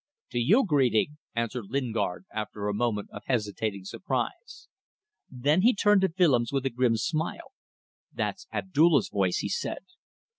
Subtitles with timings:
[0.31, 4.67] "To you greeting!" answered Lingard, after a moment of hesitating surprise.
[5.29, 7.51] Then he turned to Willems with a grim smile.
[8.11, 9.83] "That's Abdulla's voice," he said.